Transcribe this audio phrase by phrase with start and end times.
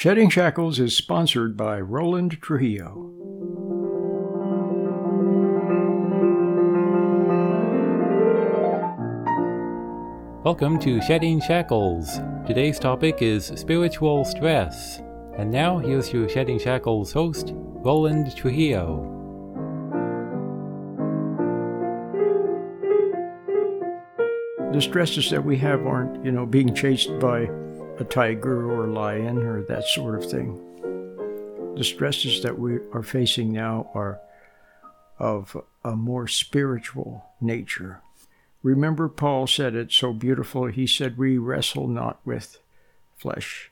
[0.00, 3.12] Shedding Shackles is sponsored by Roland Trujillo.
[10.42, 12.18] Welcome to Shedding Shackles.
[12.46, 15.02] Today's topic is spiritual stress.
[15.36, 19.04] And now here's your Shedding Shackles host, Roland Trujillo.
[24.72, 27.50] The stresses that we have aren't, you know, being chased by
[28.00, 30.56] a tiger or a lion or that sort of thing.
[31.76, 34.20] The stresses that we are facing now are
[35.18, 38.00] of a more spiritual nature.
[38.62, 40.66] Remember, Paul said it so beautiful.
[40.66, 42.58] He said, We wrestle not with
[43.16, 43.70] flesh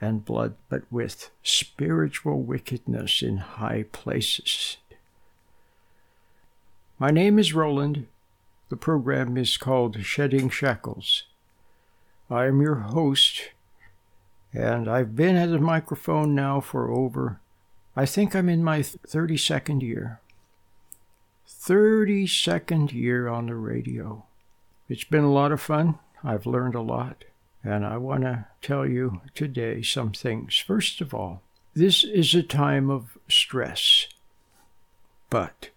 [0.00, 4.76] and blood, but with spiritual wickedness in high places.
[7.00, 8.06] My name is Roland.
[8.68, 11.24] The program is called Shedding Shackles.
[12.30, 13.50] I am your host,
[14.56, 17.40] and I've been at the microphone now for over,
[17.94, 20.20] I think I'm in my 32nd year.
[21.46, 24.24] 32nd year on the radio.
[24.88, 25.98] It's been a lot of fun.
[26.24, 27.24] I've learned a lot.
[27.62, 30.58] And I want to tell you today some things.
[30.58, 31.42] First of all,
[31.74, 34.06] this is a time of stress.
[35.28, 35.68] But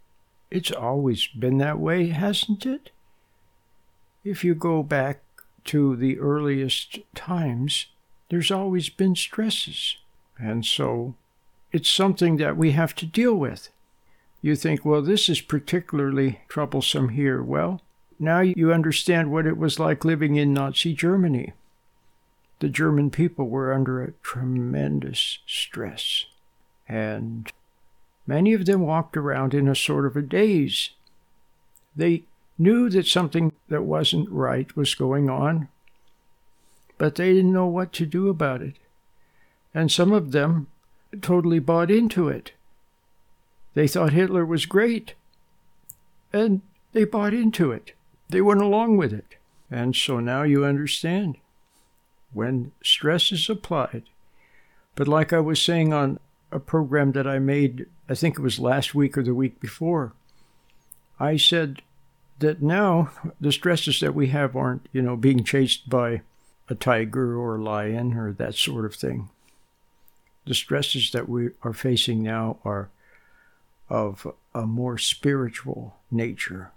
[0.49, 2.91] it's always been that way, hasn't it?
[4.23, 5.19] If you go back
[5.65, 7.87] to the earliest times,
[8.29, 9.97] there's always been stresses.
[10.37, 11.15] And so
[11.71, 13.69] it's something that we have to deal with.
[14.41, 17.43] You think, well, this is particularly troublesome here.
[17.43, 17.81] Well,
[18.19, 21.53] now you understand what it was like living in Nazi Germany.
[22.59, 26.25] The German people were under a tremendous stress,
[26.87, 27.51] and
[28.27, 30.89] many of them walked around in a sort of a daze.
[31.95, 32.23] They
[32.57, 35.69] knew that something that wasn't right was going on,
[36.99, 38.75] but they didn't know what to do about it.
[39.73, 40.67] And some of them
[41.21, 42.51] totally bought into it.
[43.73, 45.15] They thought Hitler was great,
[46.31, 46.61] and
[46.91, 47.93] they bought into it.
[48.29, 49.35] They went along with it.
[49.71, 51.37] And so now you understand
[52.33, 54.03] when stress is applied.
[54.95, 56.19] But like I was saying on
[56.51, 60.13] a program that I made, I think it was last week or the week before,
[61.19, 61.81] I said
[62.39, 66.21] that now the stresses that we have aren't, you know, being chased by
[66.69, 69.29] a tiger or a lion or that sort of thing.
[70.45, 72.89] The stresses that we are facing now are
[73.89, 76.71] of a more spiritual nature.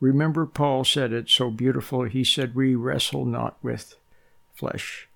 [0.00, 2.04] Remember, Paul said it so beautiful.
[2.04, 3.96] He said, We wrestle not with
[4.54, 5.08] flesh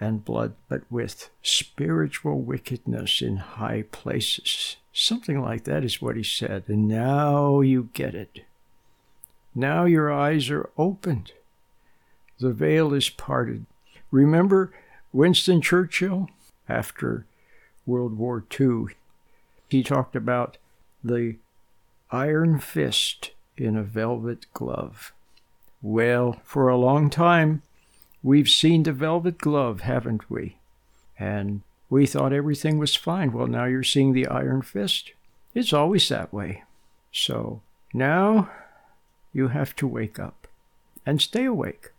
[0.00, 4.76] and blood, but with spiritual wickedness in high places.
[4.92, 6.64] Something like that is what he said.
[6.68, 8.44] And now you get it.
[9.54, 11.32] Now your eyes are opened
[12.38, 13.66] the veil is parted.
[14.10, 14.72] Remember
[15.12, 16.28] Winston Churchill
[16.68, 17.26] after
[17.86, 18.94] World War II?
[19.68, 20.58] He talked about
[21.02, 21.36] the
[22.10, 25.12] iron fist in a velvet glove.
[25.82, 27.62] Well, for a long time,
[28.22, 30.56] we've seen the velvet glove, haven't we?
[31.18, 33.32] And we thought everything was fine.
[33.32, 35.12] Well, now you're seeing the iron fist.
[35.54, 36.64] It's always that way.
[37.12, 37.62] So
[37.92, 38.50] now
[39.32, 40.48] you have to wake up
[41.06, 41.90] and stay awake.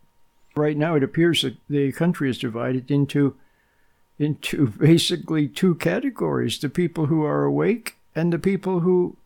[0.56, 3.36] Right now, it appears that the country is divided into
[4.18, 9.18] into basically two categories: the people who are awake and the people who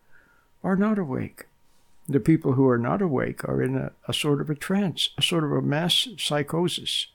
[0.64, 1.46] are not awake.
[2.08, 5.22] The people who are not awake are in a, a sort of a trance, a
[5.22, 7.08] sort of a mass psychosis.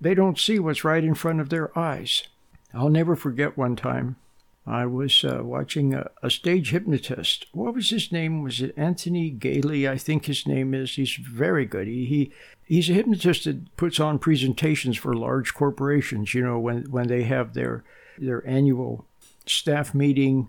[0.00, 2.24] They don't see what's right in front of their eyes.
[2.72, 4.16] I'll never forget one time
[4.66, 7.46] I was uh, watching a, a, stage hypnotist.
[7.52, 8.42] What was his name?
[8.42, 9.86] Was it Anthony Gailey?
[9.86, 10.94] I think his name is.
[10.94, 11.86] He's very good.
[11.86, 12.32] He, he
[12.64, 16.32] he's a hypnotist that puts on presentations for large corporations.
[16.32, 17.84] You know, when when they have their
[18.16, 19.06] their annual
[19.44, 20.48] staff meeting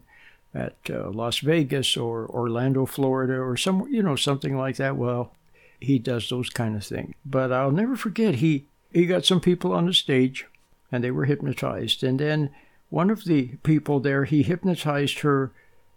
[0.54, 4.96] at uh, Las Vegas or Orlando, Florida, or some you know something like that.
[4.96, 5.34] Well,
[5.82, 7.14] he does those kind of things.
[7.26, 10.46] But I'll never forget he he got some people on the stage,
[10.90, 12.52] and they were hypnotized, and then
[12.90, 15.52] one of the people there, he hypnotized her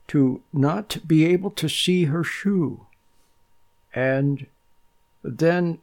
[0.08, 2.86] to not be able to see her shoe.
[3.94, 4.46] And
[5.22, 5.78] then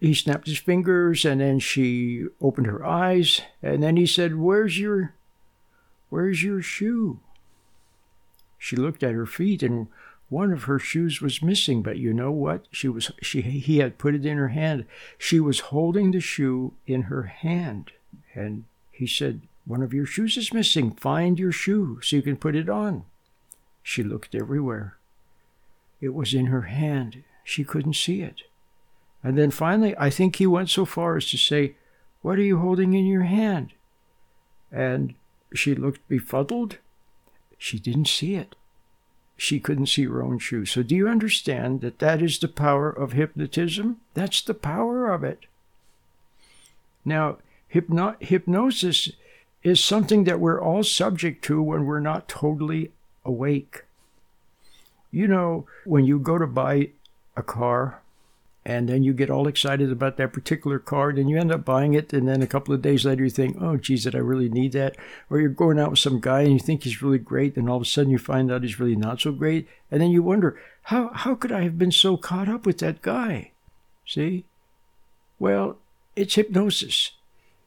[0.00, 4.78] he snapped his fingers and then she opened her eyes and then he said, "Where's
[4.78, 5.14] your
[6.08, 7.20] where's your shoe?"
[8.58, 9.88] She looked at her feet and
[10.28, 12.66] one of her shoes was missing, but you know what?
[12.70, 14.84] She was she he had put it in her hand.
[15.16, 17.92] She was holding the shoe in her hand.
[18.34, 20.92] And he said, one of your shoes is missing.
[20.92, 23.04] Find your shoe so you can put it on.
[23.82, 24.96] She looked everywhere.
[26.00, 27.22] It was in her hand.
[27.44, 28.42] She couldn't see it.
[29.22, 31.74] And then finally, I think he went so far as to say,
[32.22, 33.72] What are you holding in your hand?
[34.70, 35.14] and
[35.54, 36.78] she looked befuddled.
[37.56, 38.54] She didn't see it.
[39.36, 40.66] She couldn't see her own shoe.
[40.66, 44.00] So, do you understand that that is the power of hypnotism?
[44.14, 45.46] That's the power of it.
[47.04, 47.38] Now,
[47.68, 49.12] hypno- hypnosis
[49.62, 52.92] is something that we're all subject to when we're not totally
[53.24, 53.84] awake.
[55.10, 56.90] You know, when you go to buy
[57.36, 58.02] a car
[58.64, 61.94] and then you get all excited about that particular car, and you end up buying
[61.94, 64.50] it, and then a couple of days later you think, oh, geez, did I really
[64.50, 64.94] need that?
[65.30, 67.76] Or you're going out with some guy and you think he's really great, and all
[67.76, 70.60] of a sudden you find out he's really not so great, and then you wonder,
[70.82, 73.52] how, how could I have been so caught up with that guy?
[74.04, 74.44] See?
[75.38, 75.78] Well,
[76.14, 77.12] it's hypnosis.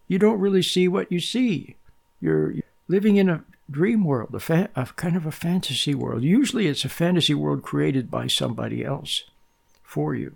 [0.08, 1.78] You don't really see what you see.
[2.22, 2.56] You're
[2.88, 6.24] living in a dream world, a, fa- a kind of a fantasy world.
[6.24, 9.24] Usually it's a fantasy world created by somebody else
[9.84, 10.36] for you.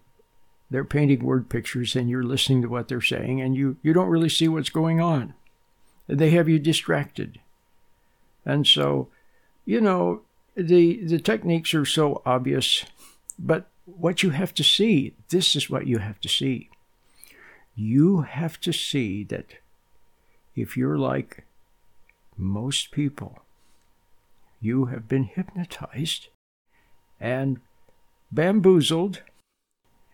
[0.69, 4.09] They're painting word pictures and you're listening to what they're saying and you, you don't
[4.09, 5.33] really see what's going on.
[6.07, 7.39] They have you distracted.
[8.45, 9.09] And so,
[9.65, 10.21] you know,
[10.55, 12.85] the the techniques are so obvious,
[13.37, 16.69] but what you have to see, this is what you have to see.
[17.75, 19.55] You have to see that
[20.55, 21.43] if you're like
[22.37, 23.39] most people,
[24.59, 26.27] you have been hypnotized
[27.19, 27.59] and
[28.31, 29.21] bamboozled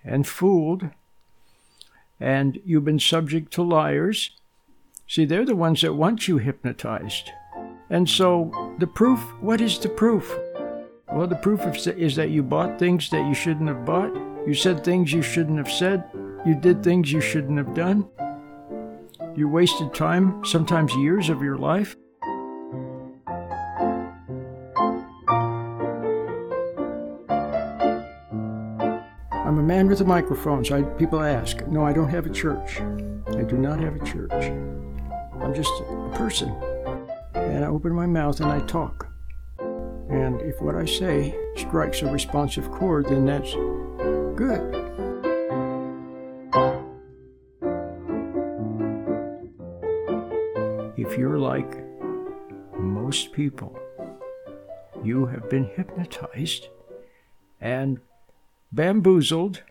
[0.04, 0.90] and fooled,
[2.20, 4.32] and you've been subject to liars.
[5.08, 7.32] See, they're the ones that want you hypnotized.
[7.90, 10.34] And so, the proof what is the proof?
[11.12, 14.16] Well, the proof is that you bought things that you shouldn't have bought,
[14.48, 16.04] you said things you shouldn't have said,
[16.46, 18.08] you did things you shouldn't have done,
[19.36, 21.96] you wasted time, sometimes years of your life.
[29.72, 31.66] Man with a microphone, so I, people ask.
[31.68, 32.82] No, I don't have a church.
[33.40, 34.52] I do not have a church.
[35.42, 36.50] I'm just a person.
[37.36, 39.08] And I open my mouth and I talk.
[40.10, 43.54] And if what I say strikes a responsive chord, then that's
[44.36, 44.62] good.
[50.98, 51.72] If you're like
[52.78, 53.80] most people,
[55.02, 56.68] you have been hypnotized
[57.62, 58.02] and
[58.72, 59.62] bamboozled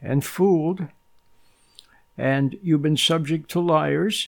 [0.00, 0.88] and fooled,
[2.16, 4.26] and you've been subject to liars.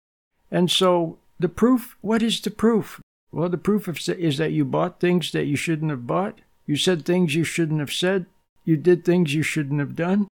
[0.50, 3.00] And so the proof what is the proof?
[3.32, 7.04] Well, the proof is that you bought things that you shouldn't have bought, you said
[7.04, 8.26] things you shouldn't have said,
[8.64, 10.28] you did things you shouldn't have done,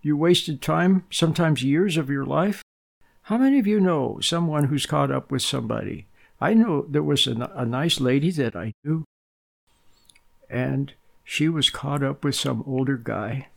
[0.00, 2.62] you wasted time, sometimes years of your life.
[3.22, 6.06] How many of you know someone who's caught up with somebody?
[6.40, 9.04] I know there was a, a nice lady that I knew,
[10.50, 10.92] and
[11.32, 13.48] she was caught up with some older guy,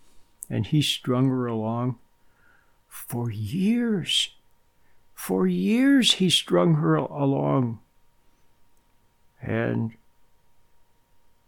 [0.50, 1.98] and he strung her along
[2.88, 4.30] for years.
[5.14, 7.80] For years, he strung her along.
[9.42, 9.92] And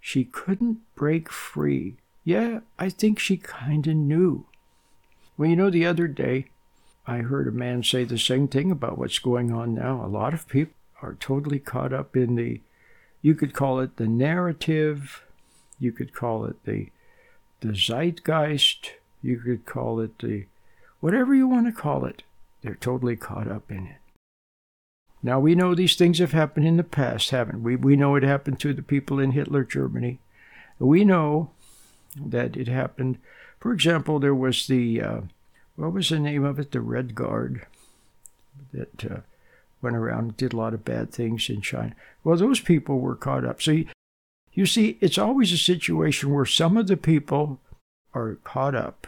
[0.01, 1.95] she couldn't break free.
[2.25, 4.47] Yeah, I think she kind of knew.
[5.37, 6.47] Well, you know, the other day,
[7.07, 10.05] I heard a man say the same thing about what's going on now.
[10.05, 12.59] A lot of people are totally caught up in the,
[13.21, 15.23] you could call it the narrative
[15.79, 16.89] you could call it the
[17.61, 18.91] the zeitgeist.
[19.21, 20.45] You could call it the
[20.99, 22.23] whatever you want to call it.
[22.61, 23.97] They're totally caught up in it.
[25.23, 27.75] Now we know these things have happened in the past, haven't we?
[27.75, 30.19] We know it happened to the people in Hitler Germany.
[30.79, 31.51] We know
[32.15, 33.17] that it happened.
[33.59, 35.21] For example, there was the uh,
[35.75, 36.71] what was the name of it?
[36.71, 37.65] The Red Guard
[38.73, 39.17] that uh,
[39.81, 41.93] went around and did a lot of bad things in China.
[42.23, 43.61] Well, those people were caught up.
[43.61, 43.83] So
[44.57, 47.59] you see, it's always a situation where some of the people
[48.15, 49.05] are caught up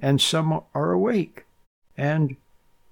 [0.00, 1.46] and some are awake.
[1.96, 2.36] And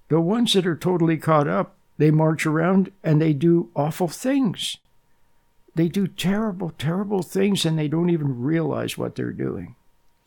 [0.09, 4.79] the ones that are totally caught up, they march around and they do awful things.
[5.75, 9.77] They do terrible, terrible things and they don't even realize what they're doing.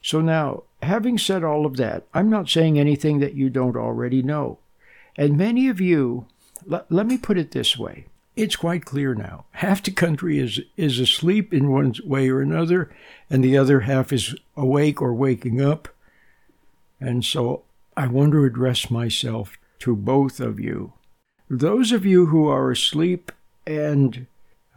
[0.00, 4.22] So now, having said all of that, I'm not saying anything that you don't already
[4.22, 4.60] know.
[5.14, 6.24] And many of you,
[6.64, 8.06] let, let me put it this way
[8.36, 9.44] it's quite clear now.
[9.52, 12.90] Half the country is, is asleep in one way or another,
[13.28, 15.88] and the other half is awake or waking up.
[17.00, 17.64] And so
[17.96, 20.92] I want to address myself to both of you.
[21.48, 23.32] Those of you who are asleep
[23.66, 24.26] and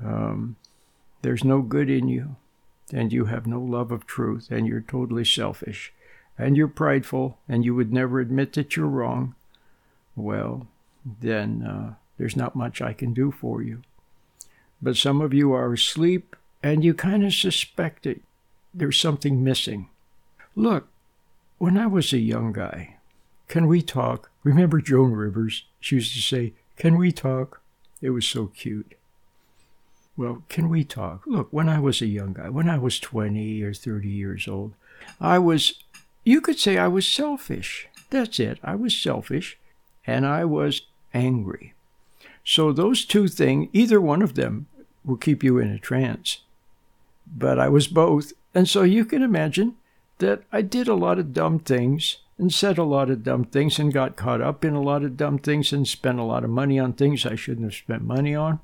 [0.03, 0.55] um,
[1.22, 2.36] there's no good in you,
[2.91, 5.93] and you have no love of truth, and you're totally selfish,
[6.38, 9.36] and you're prideful, and you would never admit that you're wrong,
[10.15, 10.67] well,
[11.05, 11.63] then.
[11.63, 11.93] Uh,
[12.24, 13.82] there's not much I can do for you.
[14.82, 18.22] But some of you are asleep and you kind of suspect it.
[18.74, 19.89] There's something missing.
[20.56, 20.88] Look,
[21.58, 22.96] when I was a young guy,
[23.50, 24.32] can we talk?
[24.42, 25.65] Remember Joan Rivers?
[25.82, 27.60] She used to say, Can we talk?
[28.01, 28.94] It was so cute.
[30.15, 31.24] Well, can we talk?
[31.27, 34.75] Look, when I was a young guy, when I was 20 or 30 years old,
[35.20, 35.84] I was,
[36.24, 37.89] you could say I was selfish.
[38.12, 38.60] That's it.
[38.63, 39.58] I was selfish
[40.08, 41.74] and I was angry.
[42.43, 44.67] So those two things, either one of them
[45.05, 46.39] will keep you in a trance.
[47.25, 48.33] But I was both.
[48.53, 49.75] And so you can imagine
[50.19, 53.79] that I did a lot of dumb things and said a lot of dumb things
[53.79, 56.50] and got caught up in a lot of dumb things and spent a lot of
[56.50, 58.59] money on things I shouldn't have spent money on.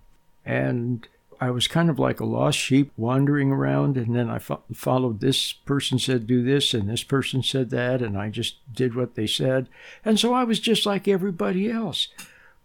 [0.46, 1.08] And
[1.42, 5.22] I was kind of like a lost sheep wandering around, and then I fo- followed
[5.22, 9.16] this person said do this, and this person said that, and I just did what
[9.16, 9.70] they said.
[10.04, 12.10] And so I was just like everybody else.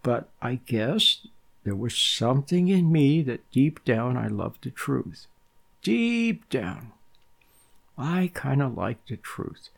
[0.05, 1.27] But I guess
[1.65, 5.27] there was something in me that deep down I loved the truth.
[5.83, 6.93] Deep down,
[7.97, 9.71] I kind of liked the truth.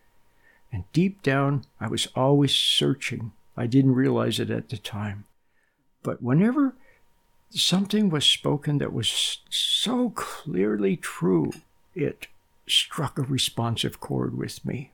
[0.73, 3.33] And deep down, I was always searching.
[3.56, 5.26] I didn't realize it at the time.
[6.02, 6.75] But whenever
[7.50, 11.52] something was spoken that was so clearly true,
[11.95, 12.26] it
[12.66, 14.90] struck a responsive chord with me.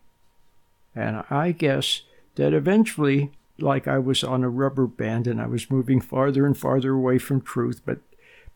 [0.94, 2.02] And I guess
[2.34, 6.56] that eventually, like I was on a rubber band and I was moving farther and
[6.56, 7.98] farther away from truth, but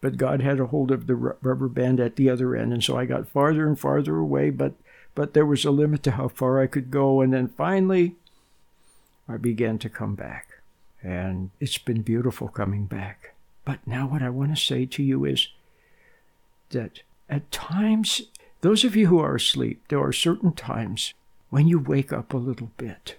[0.01, 2.99] but God had a hold of the rubber band at the other end, and so
[2.99, 4.51] I got farther and farther away.
[4.51, 4.75] But
[5.15, 8.17] but there was a limit to how far I could go, and then finally,
[9.29, 10.49] I began to come back,
[11.03, 13.35] and it's been beautiful coming back.
[13.65, 15.49] But now, what I want to say to you is
[16.71, 18.23] that at times,
[18.61, 21.15] those of you who are asleep, there are certain times
[21.51, 23.17] when you wake up a little bit.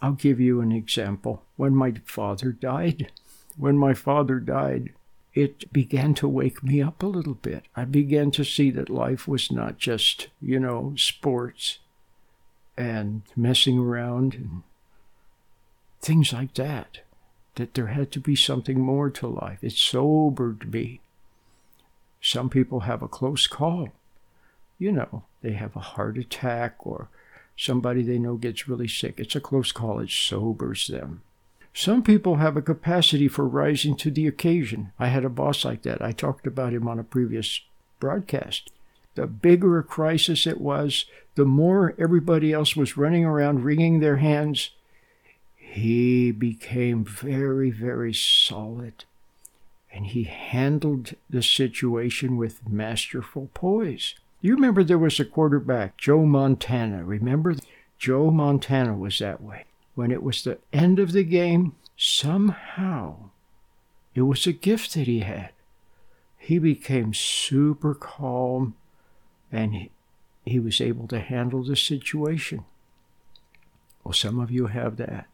[0.00, 1.42] I'll give you an example.
[1.56, 3.10] When my father died,
[3.56, 4.92] when my father died,
[5.34, 7.64] it began to wake me up a little bit.
[7.76, 11.78] I began to see that life was not just, you know, sports
[12.76, 14.62] and messing around and
[16.00, 17.00] things like that
[17.56, 19.58] that there had to be something more to life.
[19.62, 21.00] It sobered me.
[22.20, 23.88] Some people have a close call.
[24.78, 27.08] You know, they have a heart attack or
[27.58, 29.18] somebody they know gets really sick.
[29.18, 31.22] It's a close call, it sobers them.
[31.74, 34.92] Some people have a capacity for rising to the occasion.
[34.98, 36.00] I had a boss like that.
[36.00, 37.60] I talked about him on a previous
[38.00, 38.70] broadcast.
[39.14, 44.16] The bigger a crisis it was, the more everybody else was running around wringing their
[44.16, 44.70] hands
[45.70, 49.04] he became very, very solid.
[49.92, 54.14] And he handled the situation with masterful poise.
[54.40, 57.04] You remember there was a quarterback, Joe Montana.
[57.04, 57.56] Remember?
[57.98, 59.64] Joe Montana was that way.
[59.94, 63.30] When it was the end of the game, somehow
[64.14, 65.50] it was a gift that he had.
[66.36, 68.74] He became super calm
[69.50, 69.90] and he,
[70.46, 72.64] he was able to handle the situation.
[74.04, 75.26] Well, some of you have that.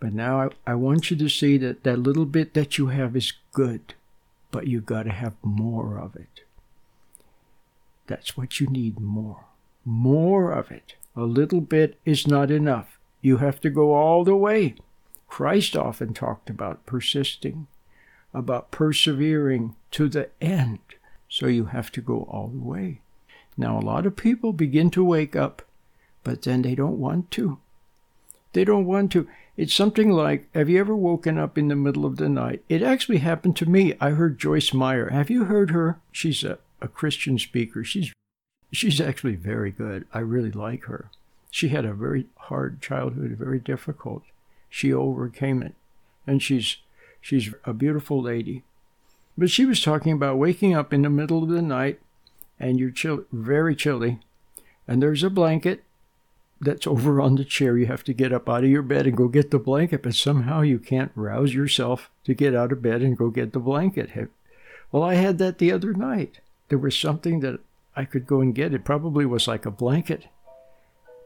[0.00, 3.14] But now I, I want you to see that that little bit that you have
[3.14, 3.94] is good,
[4.50, 6.40] but you got to have more of it.
[8.12, 9.46] That's what you need more.
[9.86, 10.96] More of it.
[11.16, 12.98] A little bit is not enough.
[13.22, 14.74] You have to go all the way.
[15.28, 17.68] Christ often talked about persisting,
[18.34, 20.80] about persevering to the end.
[21.26, 23.00] So you have to go all the way.
[23.56, 25.62] Now, a lot of people begin to wake up,
[26.22, 27.60] but then they don't want to.
[28.52, 29.26] They don't want to.
[29.56, 32.62] It's something like Have you ever woken up in the middle of the night?
[32.68, 33.94] It actually happened to me.
[34.02, 35.08] I heard Joyce Meyer.
[35.08, 35.98] Have you heard her?
[36.12, 37.84] She's a, a Christian speaker.
[37.84, 38.12] She's
[38.72, 40.06] she's actually very good.
[40.12, 41.10] I really like her.
[41.50, 44.22] She had a very hard childhood, very difficult.
[44.68, 45.74] She overcame it.
[46.26, 46.78] And she's
[47.20, 48.64] she's a beautiful lady.
[49.38, 52.00] But she was talking about waking up in the middle of the night
[52.58, 54.20] and you're chill, very chilly,
[54.86, 55.82] and there's a blanket
[56.60, 57.76] that's over on the chair.
[57.76, 60.14] You have to get up out of your bed and go get the blanket, but
[60.14, 64.30] somehow you can't rouse yourself to get out of bed and go get the blanket.
[64.92, 66.38] Well, I had that the other night.
[66.72, 67.60] There was something that
[67.94, 68.72] I could go and get.
[68.72, 70.28] It probably was like a blanket,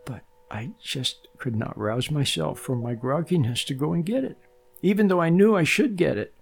[0.04, 4.36] but I just could not rouse myself from my grogginess to go and get it,
[4.82, 6.34] even though I knew I should get it.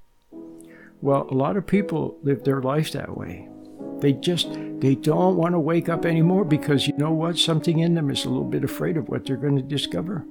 [1.02, 3.46] Well, a lot of people live their life that way.
[3.98, 4.48] They just
[4.80, 7.36] they don't want to wake up anymore because you know what?
[7.36, 10.24] Something in them is a little bit afraid of what they're going to discover.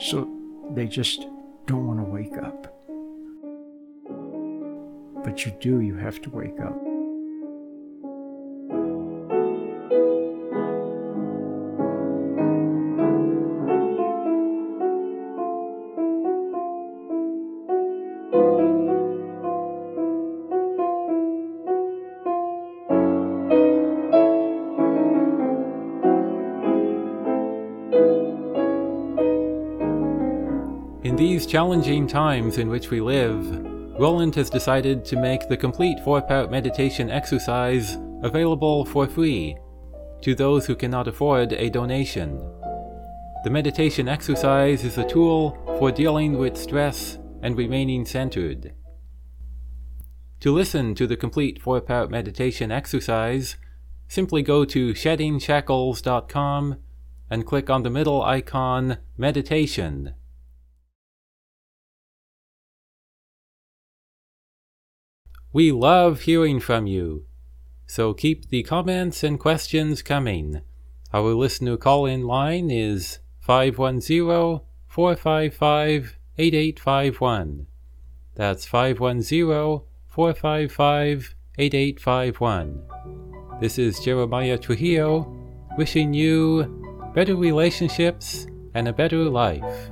[0.00, 0.28] So
[0.74, 1.28] they just
[1.66, 2.76] don't want to wake up.
[5.22, 6.89] But you do, you have to wake up.
[31.10, 33.44] In these challenging times in which we live,
[33.98, 39.56] Roland has decided to make the complete four part meditation exercise available for free
[40.22, 42.38] to those who cannot afford a donation.
[43.42, 48.72] The meditation exercise is a tool for dealing with stress and remaining centered.
[50.38, 53.56] To listen to the complete four part meditation exercise,
[54.06, 56.76] simply go to sheddingshackles.com
[57.28, 60.14] and click on the middle icon Meditation.
[65.52, 67.24] We love hearing from you,
[67.84, 70.60] so keep the comments and questions coming.
[71.12, 77.66] Our listener call in line is 510 455 8851.
[78.36, 82.82] That's 510 455 8851.
[83.60, 85.36] This is Jeremiah Trujillo
[85.76, 89.90] wishing you better relationships and a better life.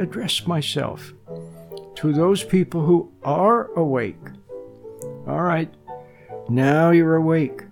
[0.00, 1.12] Address myself
[1.96, 4.20] to those people who are awake.
[5.26, 5.72] All right,
[6.48, 7.64] now you're awake.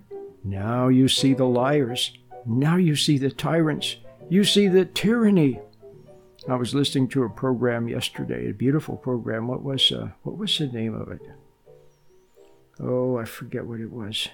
[0.43, 2.11] Now you see the liars.
[2.45, 3.95] Now you see the tyrants.
[4.29, 5.59] You see the tyranny.
[6.47, 9.47] I was listening to a program yesterday, a beautiful program.
[9.47, 11.21] What was uh, what was the name of it?
[12.79, 14.29] Oh, I forget what it was.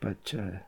[0.00, 0.58] But uh,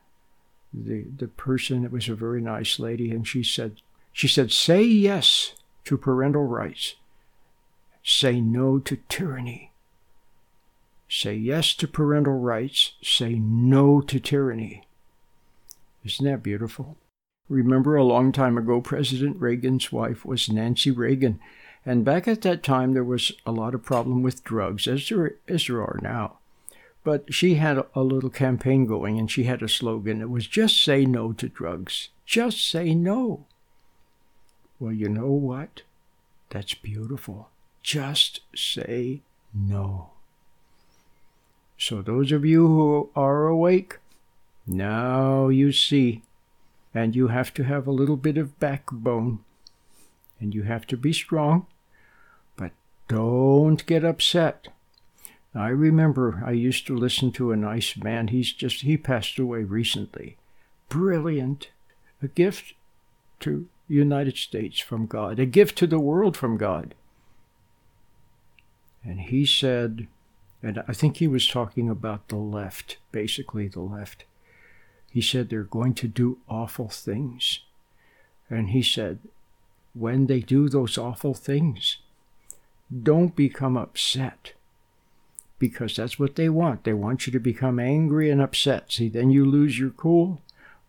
[0.72, 3.80] the the person, it was a very nice lady, and she said
[4.12, 5.54] she said, "Say yes
[5.88, 6.94] to parental rights.
[8.02, 9.72] Say no to tyranny."
[11.08, 12.92] Say yes to parental rights.
[13.02, 14.84] Say no to tyranny.
[16.04, 16.98] Isn't that beautiful?
[17.48, 21.40] Remember a long time ago, President Reagan's wife was Nancy Reagan.
[21.86, 25.36] And back at that time, there was a lot of problem with drugs, as there,
[25.48, 26.38] as there are now.
[27.04, 30.20] But she had a little campaign going, and she had a slogan.
[30.20, 32.10] It was just say no to drugs.
[32.26, 33.46] Just say no.
[34.80, 35.82] Well, you know what?
[36.50, 37.50] That's beautiful.
[37.82, 40.10] Just say no.
[41.76, 43.98] So, those of you who are awake,
[44.66, 46.22] now you see.
[46.94, 49.40] And you have to have a little bit of backbone.
[50.40, 51.66] And you have to be strong.
[52.56, 52.72] But
[53.08, 54.68] don't get upset.
[55.54, 58.28] I remember I used to listen to a nice man.
[58.28, 60.36] He's just, he passed away recently.
[60.88, 61.70] Brilliant.
[62.22, 62.74] A gift
[63.40, 66.94] to United States from God, a gift to the world from God.
[69.02, 70.06] And he said,
[70.62, 74.24] and I think he was talking about the left, basically the left.
[75.10, 77.60] He said they're going to do awful things.
[78.50, 79.20] And he said,
[79.94, 81.98] when they do those awful things,
[83.02, 84.52] don't become upset.
[85.58, 86.84] Because that's what they want.
[86.84, 88.92] They want you to become angry and upset.
[88.92, 90.40] See, then you lose your cool,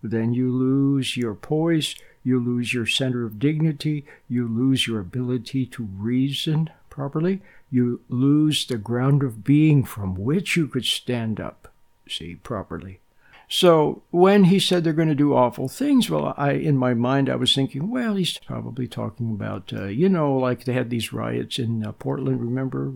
[0.04, 5.66] then you lose your poise, you lose your center of dignity, you lose your ability
[5.68, 11.72] to reason properly, you lose the ground of being from which you could stand up,
[12.08, 13.00] see, properly.
[13.48, 17.30] So when he said they're going to do awful things, well, I in my mind
[17.30, 21.12] I was thinking, well, he's probably talking about, uh, you know, like they had these
[21.12, 22.42] riots in uh, Portland.
[22.42, 22.94] Remember?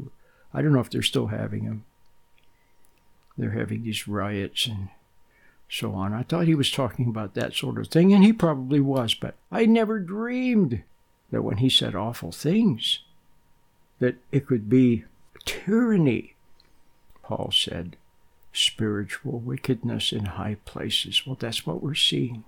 [0.53, 1.85] I don't know if they're still having them.
[3.35, 4.89] They're having these riots and
[5.69, 6.13] so on.
[6.13, 9.35] I thought he was talking about that sort of thing, and he probably was, but
[9.51, 10.83] I never dreamed
[11.31, 12.99] that when he said awful things,
[13.99, 15.05] that it could be
[15.45, 16.35] tyranny.
[17.23, 17.95] Paul said,
[18.51, 21.25] spiritual wickedness in high places.
[21.25, 22.43] Well, that's what we're seeing.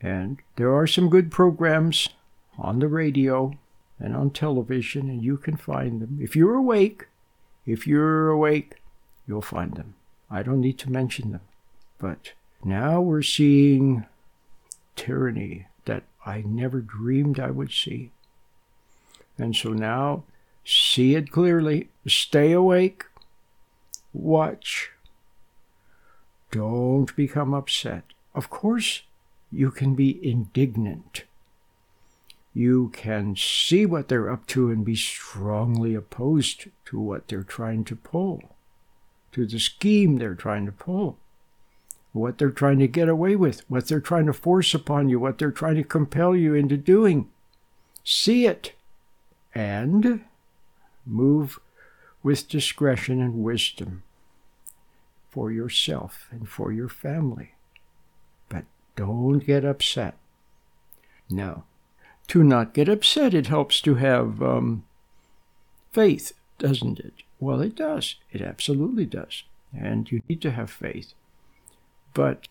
[0.00, 2.08] And there are some good programs
[2.58, 3.52] on the radio
[3.98, 6.18] and on television, and you can find them.
[6.20, 7.06] If you're awake,
[7.66, 8.76] if you're awake,
[9.26, 9.94] you'll find them.
[10.30, 11.40] I don't need to mention them.
[11.98, 12.32] But
[12.64, 14.06] now we're seeing
[14.96, 18.10] tyranny that I never dreamed I would see.
[19.38, 20.24] And so now,
[20.64, 23.04] see it clearly, stay awake,
[24.12, 24.90] watch.
[26.50, 28.04] Don't become upset.
[28.34, 29.02] Of course,
[29.52, 31.24] you can be indignant.
[32.54, 37.84] You can see what they're up to and be strongly opposed to what they're trying
[37.84, 38.56] to pull,
[39.32, 41.18] to the scheme they're trying to pull,
[42.16, 45.38] what they're trying to get away with, what they're trying to force upon you, what
[45.38, 47.28] they're trying to compel you into doing.
[48.04, 48.72] See it
[49.54, 50.24] and
[51.04, 51.58] move
[52.22, 54.02] with discretion and wisdom
[55.30, 57.52] for yourself and for your family.
[58.48, 58.64] But
[58.96, 60.16] don't get upset.
[61.28, 61.64] No.
[62.28, 64.84] to not get upset, it helps to have um,
[65.92, 67.14] faith, doesn't it?
[67.38, 68.16] Well, it does.
[68.32, 69.44] It absolutely does.
[69.76, 71.12] And you need to have faith.
[72.16, 72.48] But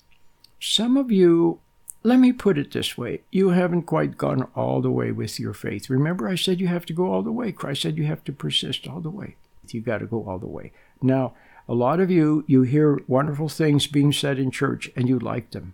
[0.60, 1.60] some of you,
[2.04, 5.56] let me put it this way you haven't quite gone all the way with your
[5.56, 5.90] faith.
[5.90, 7.52] Remember, I said you have to go all the way.
[7.52, 9.38] Christ said you have to persist all the way.
[9.70, 10.72] You got to go all the way.
[11.02, 11.34] Now,
[11.68, 15.50] a lot of you, you hear wonderful things being said in church and you like
[15.50, 15.74] them.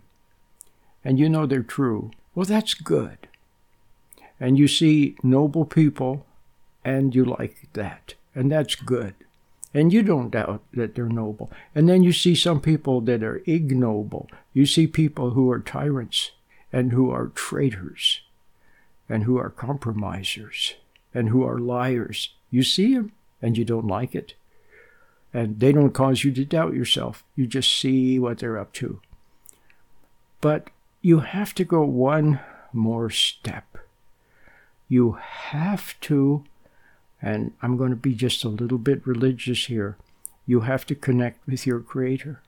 [1.04, 2.12] And you know they're true.
[2.34, 3.28] Well, that's good.
[4.40, 6.24] And you see noble people
[6.82, 8.14] and you like that.
[8.34, 9.14] And that's good.
[9.74, 11.50] And you don't doubt that they're noble.
[11.74, 14.28] And then you see some people that are ignoble.
[14.52, 16.32] You see people who are tyrants
[16.72, 18.20] and who are traitors
[19.08, 20.74] and who are compromisers
[21.14, 22.34] and who are liars.
[22.50, 24.34] You see them and you don't like it.
[25.34, 27.24] And they don't cause you to doubt yourself.
[27.34, 29.00] You just see what they're up to.
[30.42, 30.68] But
[31.00, 32.40] you have to go one
[32.72, 33.78] more step.
[34.88, 36.44] You have to
[37.22, 39.96] and I'm going to be just a little bit religious here.
[40.44, 42.42] You have to connect with your Creator.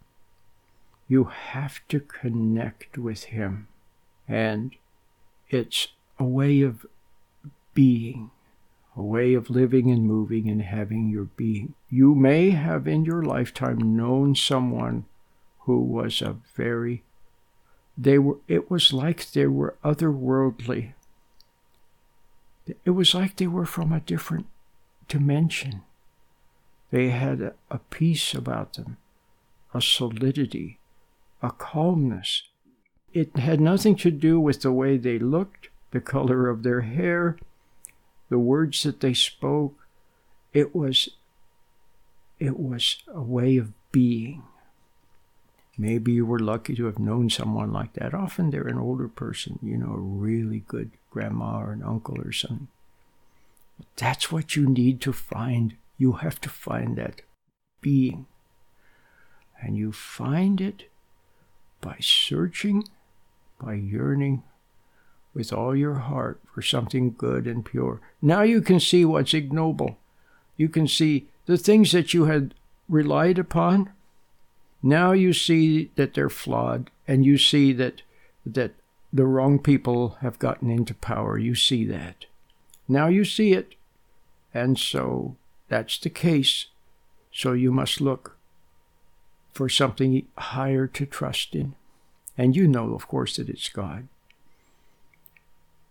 [1.06, 3.68] You have to connect with Him.
[4.26, 4.74] And
[5.48, 6.84] it's a way of
[7.72, 8.30] being,
[8.96, 11.74] a way of living and moving and having your being.
[11.88, 15.04] You may have in your lifetime known someone
[15.60, 17.04] who was a very
[17.96, 20.92] they were it was like they were otherworldly
[22.84, 24.46] it was like they were from a different
[25.08, 25.82] dimension.
[26.90, 28.98] They had a peace about them,
[29.72, 30.78] a solidity,
[31.42, 32.44] a calmness.
[33.12, 37.36] It had nothing to do with the way they looked, the color of their hair,
[38.28, 39.86] the words that they spoke.
[40.52, 41.08] It was
[42.38, 44.42] it was a way of being.
[45.76, 48.14] Maybe you were lucky to have known someone like that.
[48.14, 52.32] Often they're an older person, you know, a really good grandma or an uncle or
[52.32, 52.68] something.
[53.96, 55.76] That's what you need to find.
[55.98, 57.22] You have to find that
[57.80, 58.26] being.
[59.60, 60.90] And you find it
[61.80, 62.84] by searching,
[63.60, 64.42] by yearning
[65.34, 68.00] with all your heart for something good and pure.
[68.22, 69.98] Now you can see what's ignoble.
[70.56, 72.54] You can see the things that you had
[72.88, 73.90] relied upon.
[74.82, 78.02] Now you see that they're flawed, and you see that
[78.46, 78.74] that
[79.12, 81.38] the wrong people have gotten into power.
[81.38, 82.26] You see that.
[82.88, 83.74] Now you see it.
[84.52, 85.36] And so
[85.68, 86.66] that's the case.
[87.32, 88.36] So you must look
[89.52, 91.74] for something higher to trust in.
[92.36, 94.08] And you know, of course, that it's God.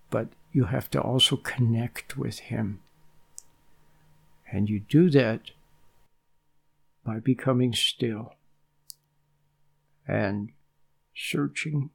[0.10, 2.82] But you have to also connect with Him.
[4.52, 5.52] And you do that
[7.04, 8.36] by becoming still
[10.08, 10.52] and
[11.16, 11.90] searching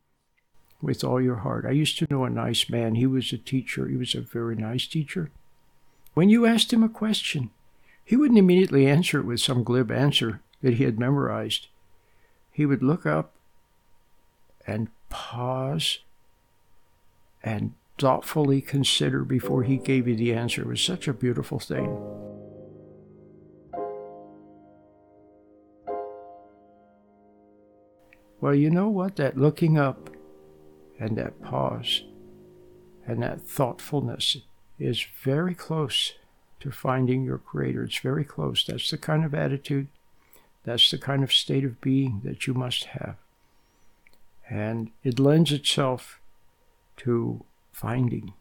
[0.81, 1.67] with all your heart.
[1.67, 2.95] I used to know a nice man.
[2.95, 3.89] He was a teacher.
[3.89, 5.31] He was a very nice teacher.
[6.15, 7.51] When you asked him a question,
[8.05, 11.69] he wouldn't immediately answer it with some glib answer that he had memorized.
[12.51, 13.35] He would look up
[14.67, 16.01] and pause
[17.43, 20.63] and thoughtfully consider before he gave you the answer.
[20.63, 21.97] It was such a beautiful thing.
[28.41, 29.17] Well, you know what?
[29.17, 30.11] That looking up
[30.99, 32.03] and that pause
[33.07, 34.37] and that thoughtfulness
[34.79, 36.13] is very close
[36.61, 37.85] to finding your Creator.
[37.85, 38.65] It's very close.
[38.65, 39.89] That's the kind of attitude,
[40.65, 43.17] that's the kind of state of being that you must have.
[44.51, 46.21] And it lends itself
[46.99, 48.35] to finding.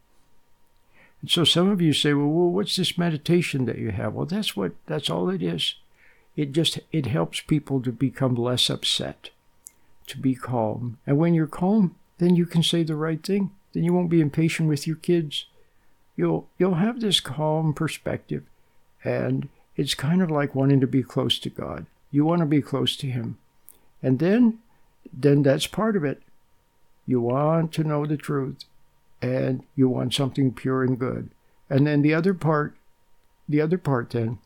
[1.20, 4.14] And so some of you say, well, well, what's this meditation that you have?
[4.14, 5.74] Well, that's what that's all it is.
[6.36, 9.30] It just it helps people to become less upset,
[10.06, 10.98] to be calm.
[11.06, 13.50] And when you're calm, then you can say the right thing.
[13.72, 15.46] Then you won't be impatient with your kids.
[16.16, 18.44] You'll you'll have this calm perspective
[19.04, 21.86] and it's kind of like wanting to be close to God.
[22.10, 23.38] You want to be close to him.
[24.02, 24.58] And then
[25.12, 26.22] then that's part of it.
[27.06, 28.64] You want to know the truth
[29.22, 31.30] and you want something pure and good.
[31.70, 32.76] And then the other part
[33.48, 34.38] the other part then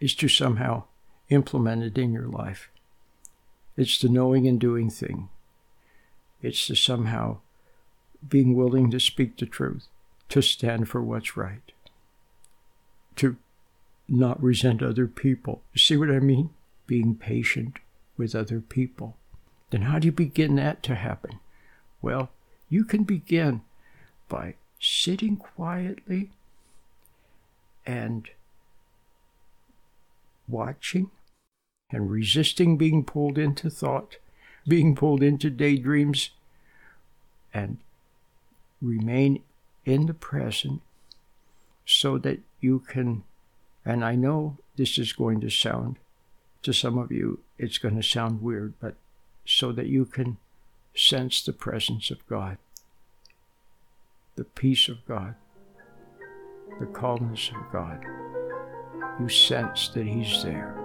[0.00, 0.84] is to somehow
[1.28, 2.70] implement it in your life.
[3.76, 5.28] It's the knowing and doing thing.
[6.42, 7.38] It's the somehow
[8.26, 9.88] being willing to speak the truth,
[10.28, 11.72] to stand for what's right,
[13.16, 13.36] to
[14.08, 15.62] not resent other people.
[15.72, 16.50] You see what I mean?
[16.86, 17.78] Being patient
[18.16, 19.16] with other people.
[19.70, 21.38] Then how do you begin that to happen?
[22.02, 22.30] Well,
[22.68, 23.62] you can begin
[24.28, 26.30] by sitting quietly
[27.86, 28.28] and
[30.48, 31.10] watching
[31.90, 34.16] and resisting being pulled into thought
[34.66, 36.30] being pulled into daydreams
[37.52, 37.78] and
[38.80, 39.42] remain
[39.84, 40.80] in the present
[41.84, 43.24] so that you can
[43.84, 45.98] And I know this is going to sound,
[46.62, 48.94] to some of you, it's going to sound weird, but
[49.44, 50.36] so that you can
[50.94, 52.58] sense the presence of God,
[54.36, 55.34] the peace of God,
[56.78, 58.04] the calmness of God.
[59.18, 60.79] You sense that He's there.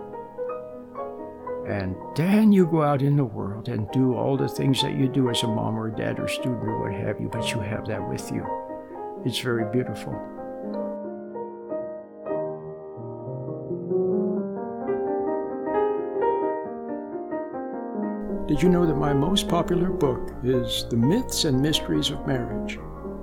[1.67, 5.07] And then you go out in the world and do all the things that you
[5.07, 7.87] do as a mom or dad or student or what have you, but you have
[7.87, 8.45] that with you.
[9.25, 10.13] It's very beautiful.
[18.47, 22.77] Did you know that my most popular book is The Myths and Mysteries of Marriage?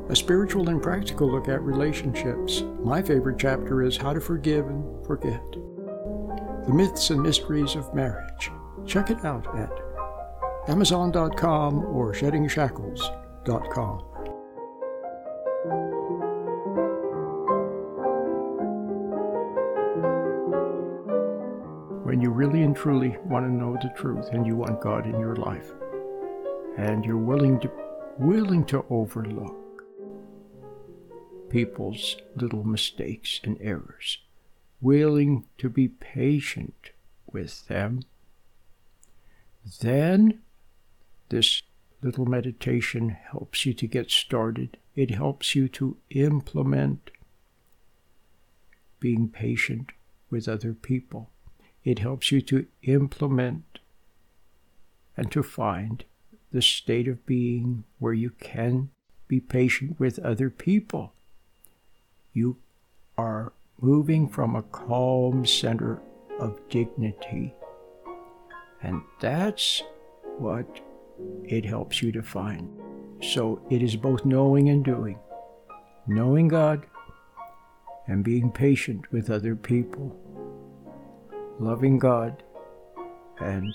[0.09, 2.65] A spiritual and practical look at relationships.
[2.81, 5.62] My favorite chapter is How to Forgive and Forget.
[6.67, 8.53] The Myths and Mysteries of Marriage.
[8.87, 9.73] Check it out at
[10.69, 13.99] Amazon.com or SheddingShackles.com.
[22.05, 25.19] When you really and truly want to know the truth and you want God in
[25.19, 25.73] your life,
[26.79, 27.71] and you're willing to
[28.19, 29.83] willing to overlook
[31.49, 34.19] people's little mistakes and errors
[34.83, 36.91] willing to be patient
[37.33, 38.03] with them,
[39.81, 40.41] then
[41.29, 41.63] this
[42.03, 44.77] little meditation helps you to get started.
[44.95, 47.11] It helps you to implement
[49.01, 49.91] being patient
[50.29, 51.31] with other people.
[51.85, 53.79] It helps you to implement
[55.17, 56.05] and to find
[56.53, 58.91] the state of being where you can
[59.29, 61.15] be patient with other people.
[62.33, 62.59] You
[63.17, 66.01] are moving from a calm center
[66.39, 67.53] of dignity.
[68.83, 69.83] And that's
[70.39, 70.81] what
[71.45, 72.71] it helps you to find.
[73.21, 75.19] So it is both knowing and doing.
[76.07, 76.87] Knowing God
[78.07, 80.17] and being patient with other people.
[81.59, 82.43] Loving God
[83.41, 83.75] and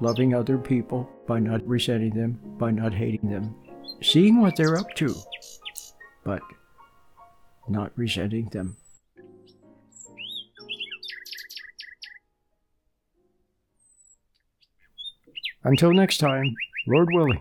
[0.00, 3.54] loving other people by not resenting them, by not hating them.
[4.00, 5.14] Seeing what they're up to,
[6.24, 6.42] but
[7.68, 8.76] not resenting them.
[15.64, 16.54] Until next time,
[16.86, 17.40] Lord willing,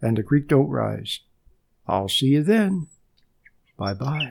[0.00, 1.20] and the creek don't rise.
[1.86, 2.88] I'll see you then.
[3.76, 4.30] Bye bye.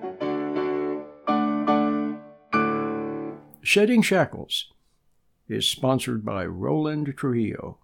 [3.73, 4.65] Shedding Shackles
[5.47, 7.77] is sponsored by Roland Trujillo.